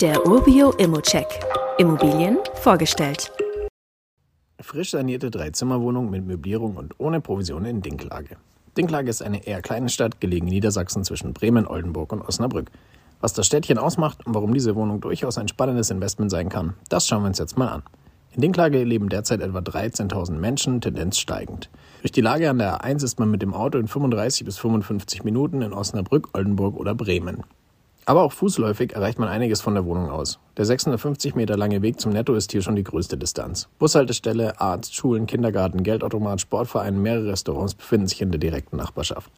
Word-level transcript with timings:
Der 0.00 0.24
Urbio 0.28 0.70
Immocheck. 0.78 1.26
Immobilien 1.76 2.38
vorgestellt. 2.54 3.32
Frisch 4.60 4.92
sanierte 4.92 5.28
Dreizimmerwohnung 5.28 6.08
mit 6.08 6.24
Möblierung 6.24 6.76
und 6.76 6.94
ohne 6.98 7.20
Provision 7.20 7.64
in 7.64 7.82
Dinklage. 7.82 8.36
Dinklage 8.76 9.10
ist 9.10 9.24
eine 9.24 9.44
eher 9.44 9.60
kleine 9.60 9.88
Stadt, 9.88 10.20
gelegen 10.20 10.46
in 10.46 10.52
Niedersachsen 10.52 11.02
zwischen 11.02 11.32
Bremen, 11.32 11.66
Oldenburg 11.66 12.12
und 12.12 12.22
Osnabrück. 12.22 12.70
Was 13.20 13.32
das 13.32 13.48
Städtchen 13.48 13.76
ausmacht 13.76 14.24
und 14.24 14.36
warum 14.36 14.54
diese 14.54 14.76
Wohnung 14.76 15.00
durchaus 15.00 15.36
ein 15.36 15.48
spannendes 15.48 15.90
Investment 15.90 16.30
sein 16.30 16.48
kann, 16.48 16.74
das 16.88 17.08
schauen 17.08 17.24
wir 17.24 17.26
uns 17.26 17.38
jetzt 17.40 17.58
mal 17.58 17.66
an. 17.66 17.82
In 18.36 18.40
Dinklage 18.40 18.84
leben 18.84 19.08
derzeit 19.08 19.40
etwa 19.40 19.58
13.000 19.58 20.30
Menschen, 20.34 20.80
Tendenz 20.80 21.18
steigend. 21.18 21.70
Durch 22.02 22.12
die 22.12 22.20
Lage 22.20 22.48
an 22.48 22.58
der 22.58 22.84
A1 22.84 23.02
ist 23.02 23.18
man 23.18 23.32
mit 23.32 23.42
dem 23.42 23.52
Auto 23.52 23.78
in 23.78 23.88
35 23.88 24.44
bis 24.44 24.58
55 24.58 25.24
Minuten 25.24 25.60
in 25.60 25.72
Osnabrück, 25.72 26.28
Oldenburg 26.34 26.76
oder 26.76 26.94
Bremen. 26.94 27.42
Aber 28.08 28.22
auch 28.22 28.32
fußläufig 28.32 28.94
erreicht 28.94 29.18
man 29.18 29.28
einiges 29.28 29.60
von 29.60 29.74
der 29.74 29.84
Wohnung 29.84 30.08
aus. 30.08 30.38
Der 30.56 30.64
650 30.64 31.34
Meter 31.34 31.58
lange 31.58 31.82
Weg 31.82 32.00
zum 32.00 32.10
Netto 32.10 32.34
ist 32.34 32.50
hier 32.50 32.62
schon 32.62 32.74
die 32.74 32.82
größte 32.82 33.18
Distanz. 33.18 33.68
Bushaltestelle, 33.78 34.58
Arzt, 34.62 34.94
Schulen, 34.94 35.26
Kindergarten, 35.26 35.82
Geldautomat, 35.82 36.40
Sportverein, 36.40 37.02
mehrere 37.02 37.32
Restaurants 37.32 37.74
befinden 37.74 38.06
sich 38.06 38.22
in 38.22 38.30
der 38.30 38.40
direkten 38.40 38.78
Nachbarschaft. 38.78 39.30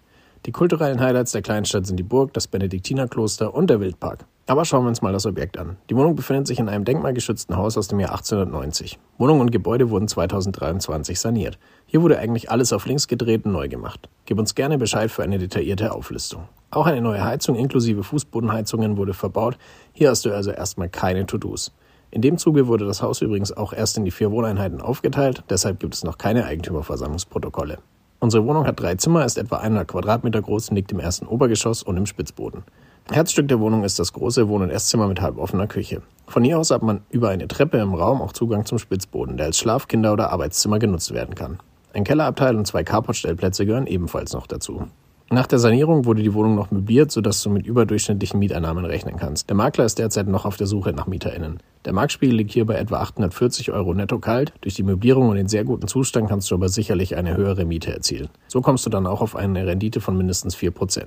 Die 0.46 0.52
kulturellen 0.52 1.00
Highlights 1.00 1.32
der 1.32 1.42
Kleinstadt 1.42 1.84
sind 1.84 1.96
die 1.96 2.04
Burg, 2.04 2.32
das 2.32 2.46
Benediktinerkloster 2.46 3.52
und 3.52 3.70
der 3.70 3.80
Wildpark. 3.80 4.24
Aber 4.46 4.64
schauen 4.64 4.84
wir 4.84 4.90
uns 4.90 5.02
mal 5.02 5.12
das 5.12 5.26
Objekt 5.26 5.58
an. 5.58 5.76
Die 5.90 5.96
Wohnung 5.96 6.14
befindet 6.14 6.46
sich 6.46 6.60
in 6.60 6.68
einem 6.68 6.84
denkmalgeschützten 6.84 7.56
Haus 7.56 7.76
aus 7.76 7.88
dem 7.88 7.98
Jahr 7.98 8.12
1890. 8.12 9.00
Wohnung 9.18 9.40
und 9.40 9.50
Gebäude 9.50 9.90
wurden 9.90 10.06
2023 10.06 11.18
saniert. 11.18 11.58
Hier 11.86 12.02
wurde 12.02 12.20
eigentlich 12.20 12.52
alles 12.52 12.72
auf 12.72 12.86
links 12.86 13.08
gedreht 13.08 13.46
und 13.46 13.50
neu 13.50 13.68
gemacht. 13.68 14.08
Gib 14.26 14.38
uns 14.38 14.54
gerne 14.54 14.78
Bescheid 14.78 15.10
für 15.10 15.24
eine 15.24 15.38
detaillierte 15.38 15.92
Auflistung. 15.92 16.44
Auch 16.72 16.86
eine 16.86 17.00
neue 17.00 17.24
Heizung 17.24 17.56
inklusive 17.56 18.04
Fußbodenheizungen 18.04 18.96
wurde 18.96 19.12
verbaut. 19.12 19.58
Hier 19.92 20.10
hast 20.10 20.24
du 20.24 20.32
also 20.32 20.52
erstmal 20.52 20.88
keine 20.88 21.26
To-Dos. 21.26 21.72
In 22.12 22.22
dem 22.22 22.38
Zuge 22.38 22.68
wurde 22.68 22.86
das 22.86 23.02
Haus 23.02 23.22
übrigens 23.22 23.50
auch 23.56 23.72
erst 23.72 23.96
in 23.96 24.04
die 24.04 24.12
vier 24.12 24.30
Wohneinheiten 24.30 24.80
aufgeteilt, 24.80 25.42
deshalb 25.50 25.80
gibt 25.80 25.94
es 25.94 26.04
noch 26.04 26.16
keine 26.16 26.44
Eigentümerversammlungsprotokolle. 26.44 27.78
Unsere 28.20 28.44
Wohnung 28.46 28.66
hat 28.66 28.78
drei 28.78 28.94
Zimmer, 28.96 29.24
ist 29.24 29.38
etwa 29.38 29.56
100 29.56 29.88
Quadratmeter 29.88 30.42
groß 30.42 30.70
liegt 30.70 30.92
im 30.92 31.00
ersten 31.00 31.26
Obergeschoss 31.26 31.82
und 31.82 31.96
im 31.96 32.06
Spitzboden. 32.06 32.62
Herzstück 33.10 33.48
der 33.48 33.58
Wohnung 33.58 33.82
ist 33.82 33.98
das 33.98 34.12
große 34.12 34.48
Wohn- 34.48 34.62
und 34.62 34.70
Esszimmer 34.70 35.08
mit 35.08 35.20
halboffener 35.20 35.66
Küche. 35.66 36.02
Von 36.28 36.44
hier 36.44 36.58
aus 36.58 36.70
hat 36.70 36.82
man 36.82 37.00
über 37.10 37.30
eine 37.30 37.48
Treppe 37.48 37.78
im 37.78 37.94
Raum 37.94 38.22
auch 38.22 38.32
Zugang 38.32 38.64
zum 38.64 38.78
Spitzboden, 38.78 39.36
der 39.36 39.46
als 39.46 39.58
Schlaf-, 39.58 39.88
Kinder- 39.88 40.12
oder 40.12 40.30
Arbeitszimmer 40.30 40.78
genutzt 40.78 41.12
werden 41.12 41.34
kann. 41.34 41.58
Ein 41.94 42.04
Kellerabteil 42.04 42.54
und 42.54 42.66
zwei 42.66 42.84
Carportstellplätze 42.84 43.66
gehören 43.66 43.88
ebenfalls 43.88 44.32
noch 44.32 44.46
dazu. 44.46 44.86
Nach 45.32 45.46
der 45.46 45.60
Sanierung 45.60 46.06
wurde 46.06 46.24
die 46.24 46.34
Wohnung 46.34 46.56
noch 46.56 46.72
möbliert, 46.72 47.12
sodass 47.12 47.40
du 47.40 47.50
mit 47.50 47.64
überdurchschnittlichen 47.64 48.40
Mieteinnahmen 48.40 48.84
rechnen 48.84 49.16
kannst. 49.16 49.48
Der 49.48 49.54
Makler 49.54 49.84
ist 49.84 50.00
derzeit 50.00 50.26
noch 50.26 50.44
auf 50.44 50.56
der 50.56 50.66
Suche 50.66 50.92
nach 50.92 51.06
MieterInnen. 51.06 51.60
Der 51.84 51.92
Marktspiegel 51.92 52.34
liegt 52.34 52.50
hier 52.50 52.66
bei 52.66 52.74
etwa 52.74 52.98
840 52.98 53.70
Euro 53.70 53.94
netto 53.94 54.18
kalt. 54.18 54.52
Durch 54.60 54.74
die 54.74 54.82
Möblierung 54.82 55.28
und 55.28 55.36
den 55.36 55.46
sehr 55.46 55.62
guten 55.62 55.86
Zustand 55.86 56.28
kannst 56.28 56.50
du 56.50 56.56
aber 56.56 56.68
sicherlich 56.68 57.14
eine 57.14 57.36
höhere 57.36 57.64
Miete 57.64 57.92
erzielen. 57.92 58.28
So 58.48 58.60
kommst 58.60 58.84
du 58.86 58.90
dann 58.90 59.06
auch 59.06 59.20
auf 59.20 59.36
eine 59.36 59.68
Rendite 59.68 60.00
von 60.00 60.16
mindestens 60.16 60.56
4%. 60.56 61.04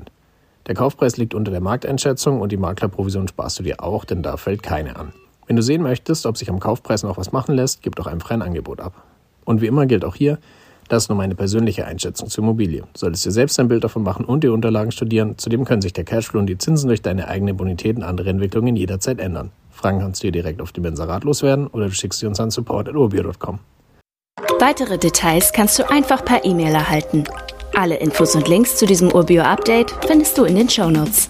Der 0.67 0.75
Kaufpreis 0.75 1.17
liegt 1.17 1.33
unter 1.33 1.51
der 1.51 1.59
Markteinschätzung 1.59 2.39
und 2.39 2.53
die 2.53 2.57
Maklerprovision 2.57 3.27
sparst 3.27 3.59
du 3.59 3.63
dir 3.63 3.83
auch, 3.83 4.05
denn 4.05 4.23
da 4.23 4.37
fällt 4.37 4.63
keine 4.63 4.95
an. 4.95 5.11
Wenn 5.47 5.57
du 5.57 5.61
sehen 5.61 5.81
möchtest, 5.81 6.25
ob 6.25 6.37
sich 6.37 6.49
am 6.49 6.61
Kaufpreis 6.61 7.03
noch 7.03 7.17
was 7.17 7.33
machen 7.33 7.55
lässt, 7.55 7.81
gib 7.81 7.97
doch 7.97 8.07
einfach 8.07 8.31
ein 8.31 8.41
Angebot 8.41 8.79
ab. 8.79 9.03
Und 9.43 9.59
wie 9.59 9.67
immer 9.67 9.85
gilt 9.85 10.05
auch 10.05 10.15
hier, 10.15 10.39
das 10.93 11.05
ist 11.05 11.09
nur 11.09 11.17
meine 11.17 11.35
persönliche 11.35 11.85
Einschätzung 11.85 12.29
zur 12.29 12.43
Immobilie. 12.43 12.83
Solltest 12.95 13.25
dir 13.25 13.31
selbst 13.31 13.59
ein 13.59 13.67
Bild 13.67 13.83
davon 13.83 14.03
machen 14.03 14.25
und 14.25 14.43
die 14.43 14.47
Unterlagen 14.47 14.91
studieren. 14.91 15.37
Zudem 15.37 15.65
können 15.65 15.81
sich 15.81 15.93
der 15.93 16.03
Cashflow 16.03 16.39
und 16.39 16.47
die 16.47 16.57
Zinsen 16.57 16.87
durch 16.87 17.01
deine 17.01 17.27
eigene 17.27 17.53
Bonität 17.53 17.97
und 17.97 18.03
andere 18.03 18.29
Entwicklungen 18.29 18.75
jederzeit 18.75 19.19
ändern. 19.19 19.51
Fragen 19.71 19.99
kannst 19.99 20.23
du 20.23 20.27
dir 20.27 20.31
direkt 20.31 20.61
auf 20.61 20.71
dem 20.71 20.83
Benserat 20.83 21.23
loswerden 21.23 21.67
oder 21.67 21.85
du 21.85 21.91
schickst 21.91 22.19
sie 22.19 22.27
uns 22.27 22.39
an 22.39 22.51
support.urbio.com. 22.51 23.59
Weitere 24.59 24.97
Details 24.97 25.51
kannst 25.51 25.79
du 25.79 25.89
einfach 25.89 26.23
per 26.23 26.45
E-Mail 26.45 26.73
erhalten. 26.73 27.23
Alle 27.75 27.95
Infos 27.95 28.35
und 28.35 28.47
Links 28.47 28.77
zu 28.77 28.85
diesem 28.85 29.11
Urbio-Update 29.11 29.93
findest 30.05 30.37
du 30.37 30.43
in 30.43 30.55
den 30.55 30.69
Show 30.69 30.89
Notes. 30.89 31.27